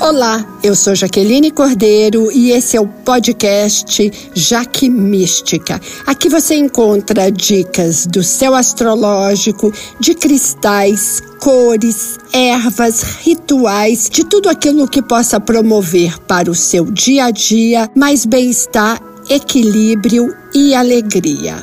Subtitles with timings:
[0.00, 5.78] Olá, eu sou Jaqueline Cordeiro e esse é o podcast Jaque Mística.
[6.06, 14.88] Aqui você encontra dicas do céu astrológico, de cristais, cores, ervas, rituais, de tudo aquilo
[14.88, 18.98] que possa promover para o seu dia a dia mais bem-estar,
[19.28, 21.56] equilíbrio e alegria.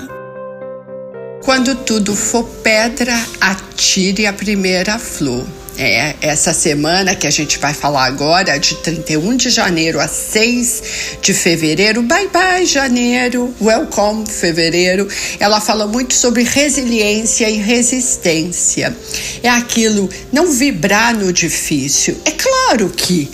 [1.44, 5.44] Quando tudo for pedra, atire a primeira flor.
[5.80, 10.84] É, essa semana que a gente vai falar agora, de 31 de janeiro a 6
[11.22, 15.08] de fevereiro, bye bye janeiro, welcome fevereiro,
[15.40, 18.96] ela fala muito sobre resiliência e resistência.
[19.44, 22.18] É aquilo, não vibrar no difícil.
[22.26, 23.30] É claro que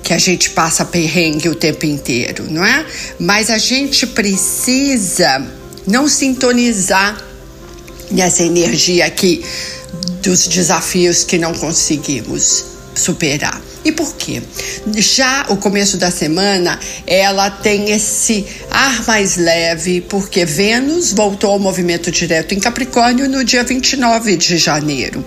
[0.00, 2.86] que a gente passa perrengue o tempo inteiro, não é?
[3.18, 5.46] Mas a gente precisa
[5.86, 7.22] não sintonizar
[8.10, 9.44] nessa energia aqui
[10.22, 13.60] dos desafios que não conseguimos superar.
[13.88, 14.42] E por quê?
[14.98, 21.58] Já o começo da semana, ela tem esse ar mais leve, porque Vênus voltou ao
[21.58, 25.24] movimento direto em Capricórnio no dia 29 de janeiro.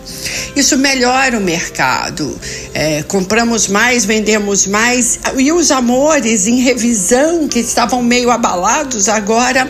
[0.56, 2.40] Isso melhora o mercado.
[2.72, 5.20] É, compramos mais, vendemos mais.
[5.40, 9.68] E os amores em revisão, que estavam meio abalados, agora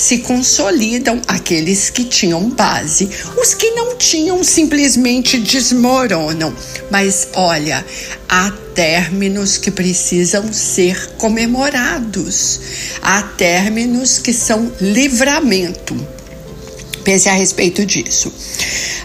[0.00, 3.08] se consolidam aqueles que tinham base.
[3.36, 6.54] Os que não tinham simplesmente desmoronam.
[6.90, 7.84] Mas olha,
[8.30, 12.60] há términos que precisam ser comemorados.
[13.02, 15.96] Há términos que são livramento.
[17.02, 18.32] Pense a respeito disso.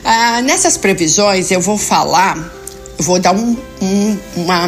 [0.04, 2.55] Ah, nessas previsões eu vou falar
[2.98, 4.68] vou dar um, um, uma,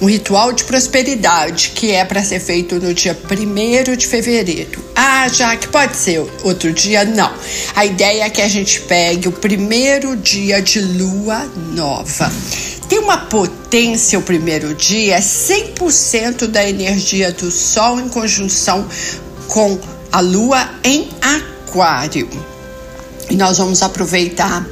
[0.00, 4.84] um ritual de prosperidade que é para ser feito no dia 1 de fevereiro.
[4.94, 7.04] Ah, já que pode ser outro dia?
[7.04, 7.32] Não.
[7.74, 12.30] A ideia é que a gente pegue o primeiro dia de lua nova.
[12.88, 18.86] Tem uma potência o primeiro dia, é 100% da energia do Sol em conjunção
[19.48, 19.78] com
[20.12, 22.28] a Lua em Aquário.
[23.30, 24.66] E nós vamos aproveitar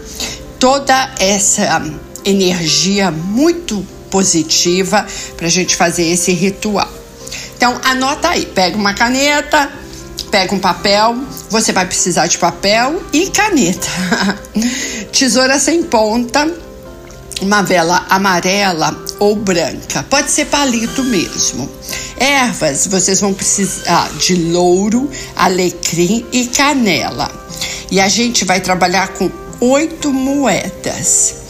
[0.58, 1.82] toda essa
[2.24, 5.06] energia muito positiva
[5.36, 6.88] para a gente fazer esse ritual.
[7.56, 9.70] Então, anota aí, pega uma caneta,
[10.30, 11.16] pega um papel,
[11.48, 13.88] você vai precisar de papel e caneta.
[15.12, 16.50] Tesoura sem ponta,
[17.40, 21.70] uma vela amarela ou branca, pode ser palito mesmo.
[22.16, 27.30] Ervas, vocês vão precisar de louro, alecrim e canela.
[27.90, 29.30] E a gente vai trabalhar com
[29.60, 31.41] oito moedas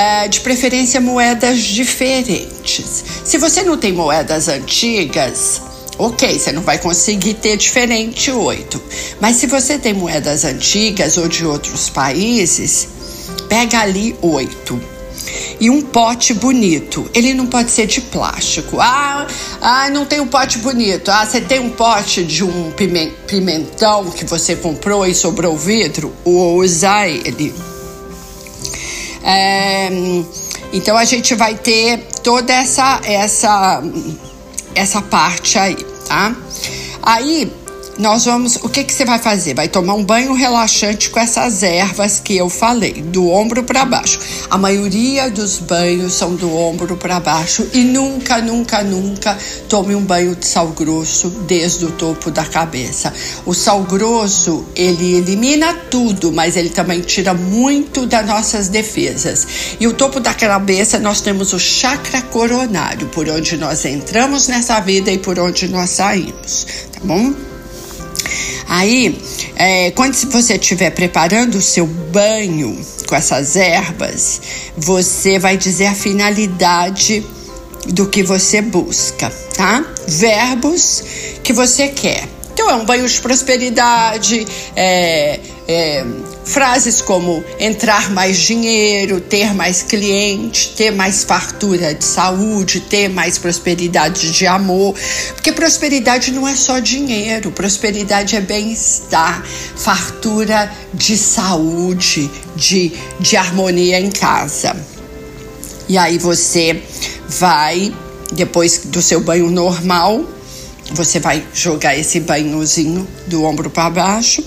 [0.00, 3.04] é, de preferência moedas diferentes.
[3.22, 5.60] Se você não tem moedas antigas,
[5.98, 8.82] ok, você não vai conseguir ter diferente oito.
[9.20, 12.88] Mas se você tem moedas antigas ou de outros países,
[13.46, 14.80] pega ali oito.
[15.60, 17.10] E um pote bonito.
[17.12, 18.80] Ele não pode ser de plástico.
[18.80, 19.26] Ah,
[19.60, 21.10] ah, não tem um pote bonito.
[21.10, 22.72] Ah, você tem um pote de um
[23.26, 26.10] pimentão que você comprou e sobrou vidro?
[26.24, 27.52] Usa ele.
[29.22, 29.88] É,
[30.72, 33.82] então a gente vai ter toda essa essa
[34.74, 35.76] essa parte aí,
[36.06, 36.34] tá?
[37.02, 37.52] Aí
[38.00, 38.56] nós vamos.
[38.56, 39.54] O que, que você vai fazer?
[39.54, 44.18] Vai tomar um banho relaxante com essas ervas que eu falei, do ombro para baixo.
[44.48, 49.36] A maioria dos banhos são do ombro para baixo e nunca, nunca, nunca
[49.68, 53.12] tome um banho de sal grosso desde o topo da cabeça.
[53.44, 59.46] O sal grosso ele elimina tudo, mas ele também tira muito das nossas defesas.
[59.78, 64.80] E o topo da cabeça nós temos o chakra coronário, por onde nós entramos nessa
[64.80, 67.49] vida e por onde nós saímos, tá bom?
[68.68, 69.20] Aí,
[69.56, 74.40] é, quando você estiver preparando o seu banho com essas ervas,
[74.76, 77.26] você vai dizer a finalidade
[77.88, 79.84] do que você busca, tá?
[80.06, 81.02] Verbos
[81.42, 82.28] que você quer.
[82.52, 84.46] Então, é um banho de prosperidade,
[84.76, 86.04] é, é
[86.44, 93.38] Frases como entrar mais dinheiro, ter mais cliente, ter mais fartura de saúde, ter mais
[93.38, 94.96] prosperidade de amor.
[95.34, 99.44] Porque prosperidade não é só dinheiro, prosperidade é bem-estar,
[99.76, 104.74] fartura de saúde, de, de harmonia em casa.
[105.88, 106.82] E aí você
[107.28, 107.94] vai,
[108.32, 110.24] depois do seu banho normal,
[110.92, 114.42] você vai jogar esse banhozinho do ombro para baixo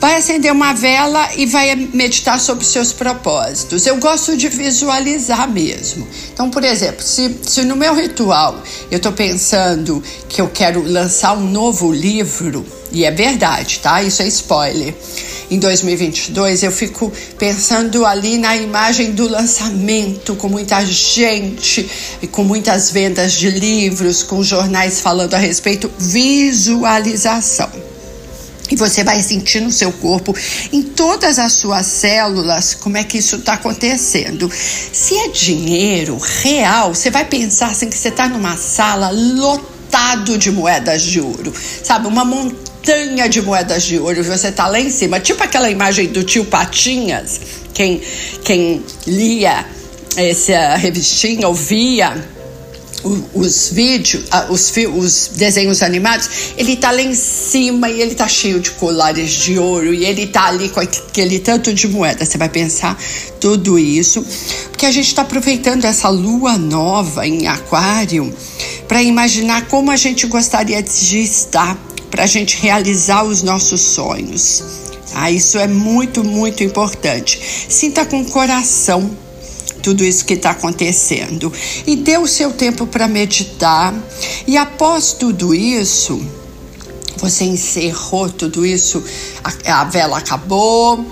[0.00, 3.86] vai acender uma vela e vai meditar sobre seus propósitos.
[3.86, 6.06] Eu gosto de visualizar mesmo.
[6.32, 11.36] Então, por exemplo, se, se no meu ritual eu estou pensando que eu quero lançar
[11.36, 14.02] um novo livro, e é verdade, tá?
[14.02, 14.94] Isso é spoiler.
[15.50, 21.88] em 2022, eu fico pensando ali na imagem do lançamento, com muita gente,
[22.22, 27.85] e com muitas vendas de livros, com jornais falando a respeito, visualização.
[28.70, 30.34] E você vai sentir no seu corpo,
[30.72, 34.50] em todas as suas células, como é que isso está acontecendo.
[34.50, 40.50] Se é dinheiro real, você vai pensar assim que você está numa sala lotado de
[40.50, 41.52] moedas de ouro,
[41.82, 42.08] sabe?
[42.08, 46.24] Uma montanha de moedas de ouro, você está lá em cima, tipo aquela imagem do
[46.24, 47.40] tio Patinhas,
[47.72, 48.02] quem,
[48.44, 49.64] quem lia
[50.16, 52.35] essa revistinha, ouvia
[53.34, 58.60] os vídeos, os, os desenhos animados, ele tá lá em cima e ele tá cheio
[58.60, 62.24] de colares de ouro e ele tá ali com aquele tanto de moeda.
[62.24, 62.98] Você vai pensar
[63.40, 64.24] tudo isso,
[64.70, 68.34] porque a gente está aproveitando essa lua nova em Aquário
[68.88, 71.76] para imaginar como a gente gostaria de estar,
[72.10, 74.62] para a gente realizar os nossos sonhos.
[75.14, 77.40] Ah, isso é muito, muito importante.
[77.68, 79.10] Sinta com o coração
[79.82, 81.52] tudo isso que está acontecendo.
[81.86, 83.94] E dê o seu tempo para meditar.
[84.46, 86.20] E após tudo isso,
[87.16, 89.02] você encerrou tudo isso,
[89.42, 91.04] a, a vela acabou,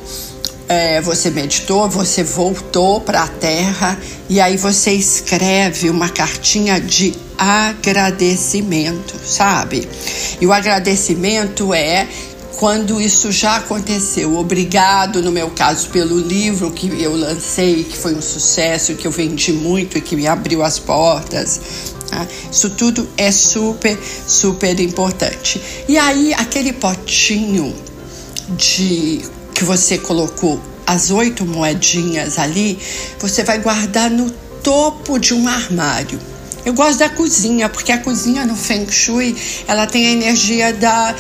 [0.68, 7.14] é, você meditou, você voltou para a terra e aí você escreve uma cartinha de
[7.36, 9.86] agradecimento, sabe?
[10.40, 12.06] E o agradecimento é
[12.56, 14.36] quando isso já aconteceu.
[14.36, 19.10] Obrigado, no meu caso, pelo livro que eu lancei, que foi um sucesso, que eu
[19.10, 21.60] vendi muito e que me abriu as portas.
[22.08, 22.26] Tá?
[22.50, 25.60] Isso tudo é super, super importante.
[25.88, 27.74] E aí, aquele potinho
[28.50, 29.22] de
[29.54, 32.78] que você colocou as oito moedinhas ali,
[33.18, 34.30] você vai guardar no
[34.62, 36.18] topo de um armário.
[36.64, 39.36] Eu gosto da cozinha, porque a cozinha no Feng Shui,
[39.68, 41.14] ela tem a energia da,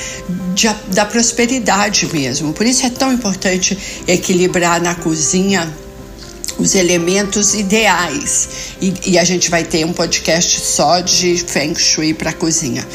[0.54, 2.52] de, da prosperidade mesmo.
[2.54, 3.76] Por isso é tão importante
[4.08, 5.70] equilibrar na cozinha
[6.58, 8.48] os elementos ideais.
[8.80, 12.86] E, e a gente vai ter um podcast só de Feng Shui para cozinha.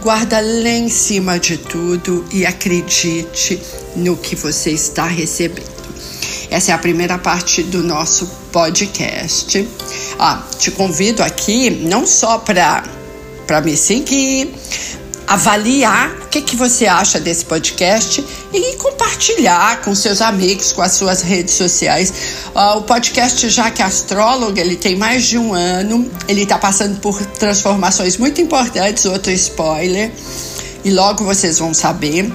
[0.00, 3.60] Guarda lá em cima de tudo e acredite
[3.94, 5.81] no que você está recebendo.
[6.52, 9.66] Essa é a primeira parte do nosso podcast.
[10.18, 12.84] Ah, te convido aqui não só para
[13.64, 14.52] me seguir,
[15.26, 18.22] avaliar o que, que você acha desse podcast
[18.52, 22.12] e compartilhar com seus amigos, com as suas redes sociais.
[22.54, 27.24] Uh, o podcast Jaque Astróloga, ele tem mais de um ano, ele está passando por
[27.24, 30.12] transformações muito importantes, outro spoiler,
[30.84, 32.30] e logo vocês vão saber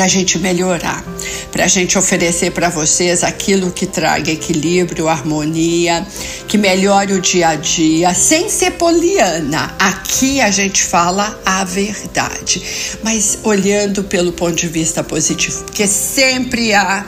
[0.00, 1.04] para a gente melhorar,
[1.52, 6.06] para a gente oferecer para vocês aquilo que traga equilíbrio, harmonia,
[6.48, 9.74] que melhore o dia a dia, sem ser poliana.
[9.78, 12.62] Aqui a gente fala a verdade,
[13.02, 17.04] mas olhando pelo ponto de vista positivo, porque sempre há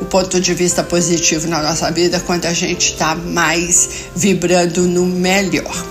[0.00, 5.06] o ponto de vista positivo na nossa vida quando a gente está mais vibrando no
[5.06, 5.86] melhor.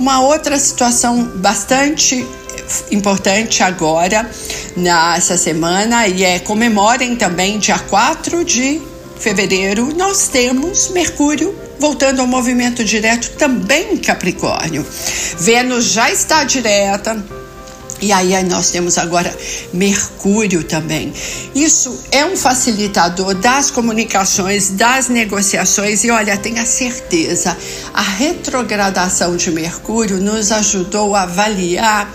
[0.00, 2.26] Uma outra situação bastante
[2.90, 4.28] importante agora
[4.76, 8.80] nessa semana e é comemorem também dia 4 de
[9.18, 14.86] fevereiro nós temos Mercúrio voltando ao movimento direto também em Capricórnio.
[15.38, 17.22] Vênus já está direta,
[18.00, 19.34] e aí nós temos agora
[19.72, 21.12] Mercúrio também.
[21.54, 27.56] Isso é um facilitador das comunicações, das negociações e olha, tenha certeza,
[27.94, 32.12] a retrogradação de Mercúrio nos ajudou a avaliar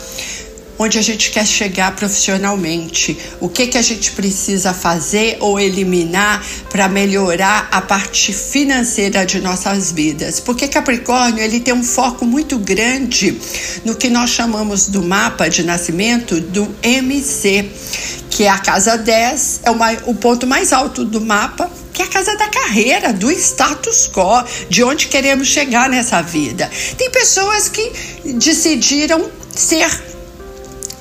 [0.82, 6.44] onde a gente quer chegar profissionalmente, o que que a gente precisa fazer ou eliminar
[6.70, 10.40] para melhorar a parte financeira de nossas vidas.
[10.40, 13.40] Porque Capricórnio, ele tem um foco muito grande
[13.86, 17.70] no que nós chamamos do mapa de nascimento do MC,
[18.32, 19.72] que é a casa 10, é
[20.06, 24.44] o ponto mais alto do mapa, que é a casa da carreira, do status quo,
[24.70, 26.72] de onde queremos chegar nessa vida.
[26.98, 27.92] Tem pessoas que
[28.26, 29.86] decidiram ser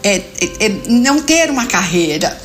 [0.02, 2.36] é, é, é não ter uma carreira,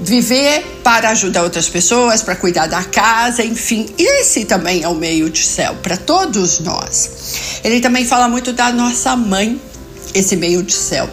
[0.00, 3.86] viver para ajudar outras pessoas, para cuidar da casa, enfim.
[3.98, 7.60] Esse também é o meio de céu para todos nós.
[7.62, 9.60] Ele também fala muito da nossa mãe,
[10.12, 11.08] esse meio de céu.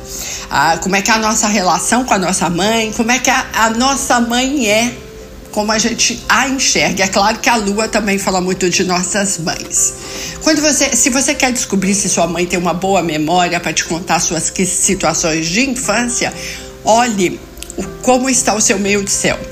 [0.50, 3.30] Ah, como é que é a nossa relação com a nossa mãe, como é que
[3.30, 4.94] a, a nossa mãe é,
[5.52, 7.04] como a gente a enxerga.
[7.04, 9.94] É claro que a lua também fala muito de nossas mães.
[10.42, 13.84] Quando você, se você quer descobrir se sua mãe tem uma boa memória para te
[13.86, 16.34] contar suas situações de infância,
[16.84, 17.40] olhe
[18.02, 19.51] como está o seu meio de céu.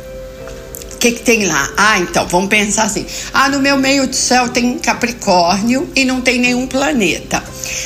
[1.00, 1.70] Que, que tem lá?
[1.78, 3.06] Ah, então, vamos pensar assim.
[3.34, 7.42] Ah, no meu meio do céu tem Capricórnio e não tem nenhum planeta.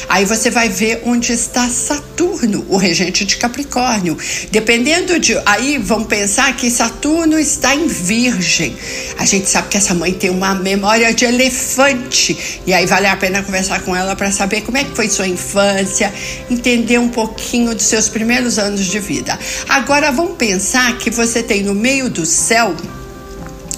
[0.10, 4.17] Aí você vai ver onde está Saturno, o regente de Capricórnio.
[4.51, 5.39] Dependendo de.
[5.46, 8.75] Aí vamos pensar que Saturno está em Virgem.
[9.20, 12.62] A gente sabe que essa mãe tem uma memória de elefante.
[12.65, 15.27] E aí vale a pena conversar com ela para saber como é que foi sua
[15.27, 16.12] infância,
[16.50, 19.38] entender um pouquinho dos seus primeiros anos de vida.
[19.70, 22.75] Agora vamos pensar que você tem no meio do céu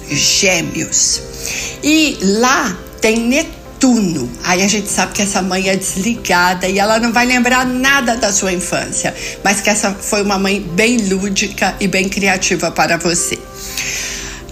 [0.09, 1.21] Gêmeos.
[1.83, 4.29] E lá tem Netuno.
[4.43, 8.15] Aí a gente sabe que essa mãe é desligada e ela não vai lembrar nada
[8.15, 12.97] da sua infância, mas que essa foi uma mãe bem lúdica e bem criativa para
[12.97, 13.37] você.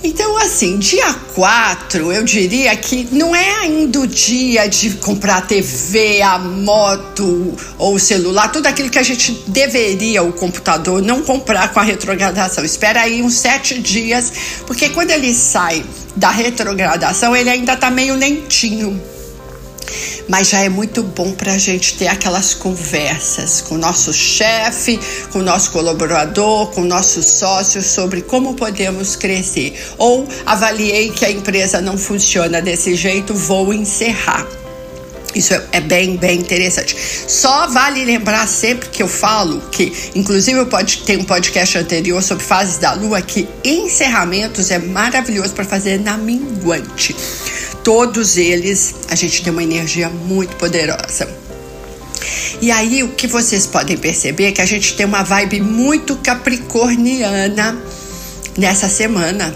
[0.06, 5.42] Então, assim, dia 4, eu diria que não é ainda o dia de comprar a
[5.42, 11.22] TV, a moto ou o celular, tudo aquilo que a gente deveria, o computador, não
[11.22, 12.66] comprar com a retrogradação.
[12.66, 14.34] Espera aí uns sete dias,
[14.68, 15.86] porque quando ele sai
[16.18, 19.02] da retrogradação, ele ainda tá meio lentinho
[20.28, 25.00] mas já é muito bom para a gente ter aquelas conversas com o nosso chefe,
[25.32, 29.74] com o nosso colaborador, com o nosso sócio sobre como podemos crescer.
[29.98, 34.46] Ou avaliei que a empresa não funciona desse jeito, vou encerrar.
[35.36, 36.96] Isso é bem, bem interessante.
[37.28, 42.22] Só vale lembrar sempre que eu falo que, inclusive, eu pode, tem um podcast anterior
[42.22, 47.16] sobre fases da lua, que encerramentos é maravilhoso para fazer na minguante
[47.84, 51.30] todos eles a gente tem uma energia muito poderosa.
[52.62, 56.16] E aí o que vocês podem perceber é que a gente tem uma vibe muito
[56.18, 57.78] capricorniana
[58.58, 59.54] nessa semana.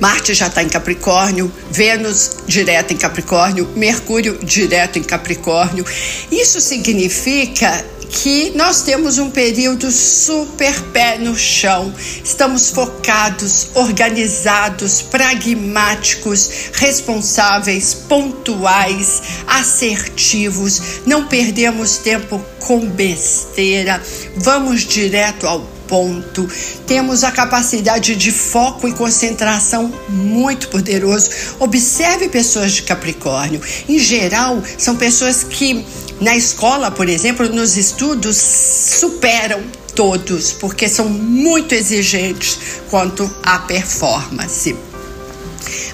[0.00, 5.84] Marte já está em Capricórnio, Vênus direto em Capricórnio, Mercúrio direto em Capricórnio.
[6.30, 11.92] Isso significa que nós temos um período super pé no chão.
[12.24, 20.80] Estamos focados, organizados, pragmáticos, responsáveis, pontuais, assertivos.
[21.06, 24.02] Não perdemos tempo com besteira.
[24.36, 26.48] Vamos direto ao ponto.
[26.86, 31.30] Temos a capacidade de foco e concentração muito poderoso.
[31.58, 33.60] Observe pessoas de Capricórnio.
[33.88, 35.84] Em geral, são pessoas que
[36.20, 39.62] na escola, por exemplo, nos estudos, superam
[39.94, 42.58] todos, porque são muito exigentes
[42.90, 44.76] quanto à performance.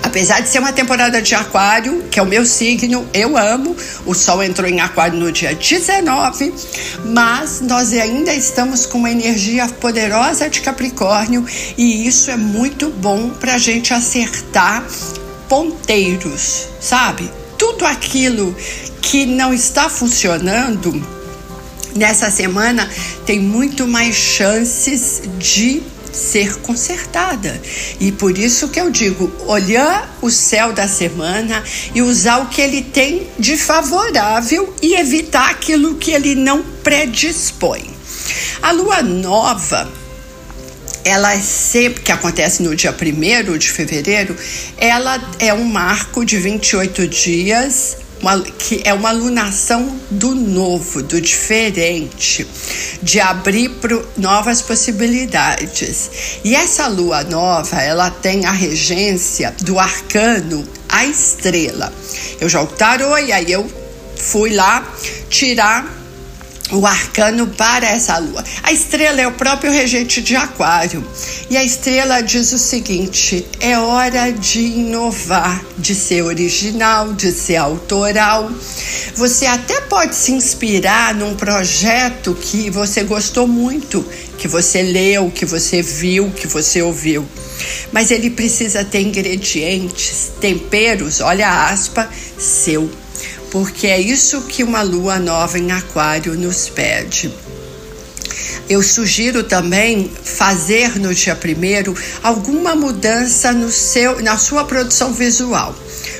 [0.02, 3.74] Apesar de ser uma temporada de Aquário, que é o meu signo, eu amo.
[4.04, 6.52] O Sol entrou em Aquário no dia 19,
[7.06, 11.44] mas nós ainda estamos com uma energia poderosa de Capricórnio
[11.76, 14.84] e isso é muito bom para a gente acertar
[15.48, 17.30] ponteiros, sabe?
[17.58, 18.54] Tudo aquilo
[19.00, 20.92] que não está funcionando
[21.94, 22.88] nessa semana
[23.24, 25.82] tem muito mais chances de
[26.12, 27.60] ser consertada.
[27.98, 31.62] E por isso que eu digo, olhar o céu da semana
[31.94, 37.90] e usar o que ele tem de favorável e evitar aquilo que ele não predispõe.
[38.62, 39.90] A lua nova
[41.04, 44.36] ela é sempre que acontece no dia 1 de fevereiro,
[44.78, 51.20] ela é um marco de 28 dias uma, que é uma alunação do novo, do
[51.20, 52.46] diferente,
[53.02, 56.10] de abrir para novas possibilidades.
[56.42, 61.92] E essa lua nova, ela tem a regência do arcano, a estrela.
[62.40, 63.70] Eu já o tarô e aí eu
[64.16, 64.90] fui lá
[65.28, 66.03] tirar
[66.74, 68.44] o arcano para essa lua.
[68.62, 71.06] A estrela é o próprio regente de Aquário.
[71.48, 77.56] E a estrela diz o seguinte: é hora de inovar, de ser original, de ser
[77.56, 78.50] autoral.
[79.14, 84.04] Você até pode se inspirar num projeto que você gostou muito,
[84.38, 87.26] que você leu, que você viu, que você ouviu.
[87.92, 92.90] Mas ele precisa ter ingredientes, temperos, olha a aspa, seu
[93.54, 97.32] porque é isso que uma lua nova em Aquário nos pede.
[98.68, 105.72] Eu sugiro também fazer no dia primeiro alguma mudança no seu, na sua produção visual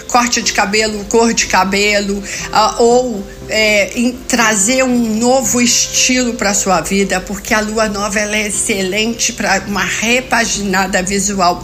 [0.09, 6.81] corte de cabelo, cor de cabelo, uh, ou é, trazer um novo estilo para sua
[6.81, 11.63] vida, porque a lua nova ela é excelente para uma repaginada visual.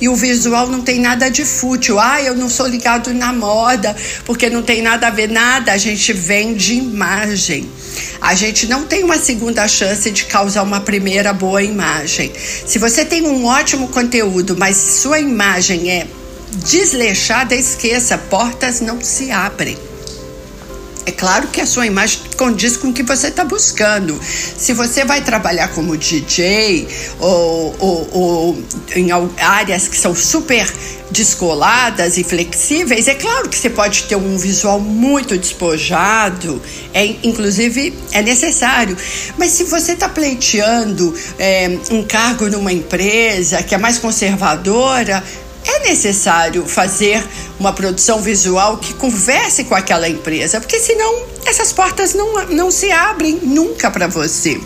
[0.00, 2.00] E o visual não tem nada de fútil.
[2.00, 3.94] Ah, eu não sou ligado na moda,
[4.24, 5.72] porque não tem nada a ver nada.
[5.72, 7.68] A gente vende imagem.
[8.20, 12.32] A gente não tem uma segunda chance de causar uma primeira boa imagem.
[12.66, 16.06] Se você tem um ótimo conteúdo, mas sua imagem é
[16.52, 19.76] desleixada, esqueça, portas não se abrem.
[21.06, 24.20] É claro que a sua imagem condiz com o que você está buscando.
[24.56, 26.86] Se você vai trabalhar como DJ
[27.18, 28.64] ou, ou, ou
[28.94, 30.70] em áreas que são super
[31.10, 36.62] descoladas e flexíveis, é claro que você pode ter um visual muito despojado,
[36.94, 38.96] é, inclusive é necessário.
[39.36, 45.24] Mas se você está pleiteando é, um cargo numa empresa que é mais conservadora,
[45.80, 47.24] é necessário fazer
[47.58, 52.90] uma produção visual que converse com aquela empresa, porque senão essas portas não, não se
[52.92, 54.60] abrem nunca para você.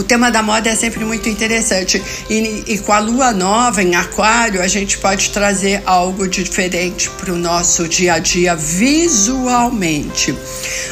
[0.00, 3.94] O tema da moda é sempre muito interessante e, e, com a lua nova em
[3.94, 10.34] Aquário, a gente pode trazer algo diferente para o nosso dia a dia visualmente.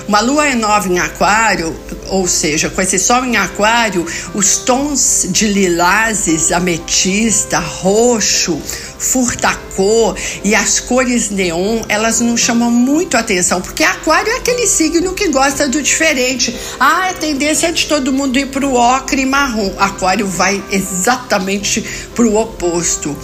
[0.07, 1.75] Uma lua nova em Aquário,
[2.09, 8.61] ou seja, com esse sol em Aquário, os tons de lilazes, ametista, roxo,
[8.99, 15.15] furtacor e as cores neon, elas não chamam muito atenção, porque aquário é aquele signo
[15.15, 16.55] que gosta do diferente.
[16.81, 19.73] Ah, a tendência é de todo mundo ir para o ocre e marrom.
[19.79, 21.81] Aquário vai exatamente
[22.15, 23.17] para o oposto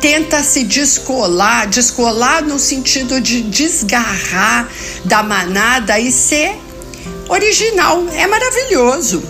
[0.00, 4.68] tenta se descolar, descolar no sentido de desgarrar
[5.04, 6.54] da manada e ser
[7.28, 8.06] original.
[8.12, 9.22] É maravilhoso.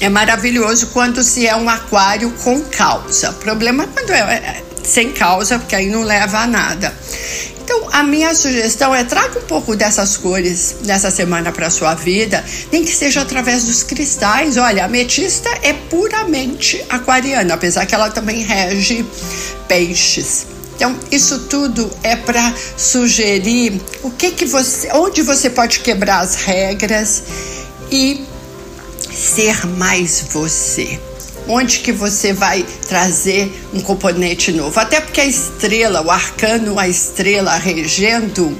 [0.00, 3.30] É maravilhoso quando se é um aquário com causa.
[3.30, 6.94] O problema é quando é, é sem causa, porque aí não leva a nada.
[7.66, 12.44] Então, a minha sugestão é traga um pouco dessas cores nessa semana para sua vida,
[12.70, 14.56] nem que seja através dos cristais.
[14.56, 19.04] Olha, a ametista é puramente aquariana, apesar que ela também rege
[19.66, 20.46] peixes.
[20.76, 26.36] Então, isso tudo é para sugerir o que que você, onde você pode quebrar as
[26.36, 27.24] regras
[27.90, 28.24] e
[29.12, 31.00] ser mais você
[31.48, 34.78] onde que você vai trazer um componente novo.
[34.78, 38.56] Até porque a estrela, o arcano, a estrela regendo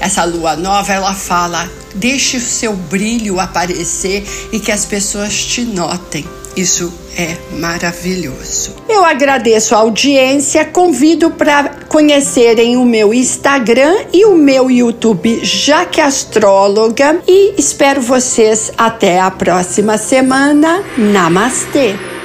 [0.00, 5.62] essa lua nova, ela fala: deixe o seu brilho aparecer e que as pessoas te
[5.62, 6.24] notem.
[6.56, 8.76] Isso é maravilhoso.
[8.88, 16.00] Eu agradeço a audiência, convido para conhecerem o meu Instagram e o meu YouTube Jaque
[16.00, 20.82] Astróloga e espero vocês até a próxima semana.
[20.96, 22.15] Namastê!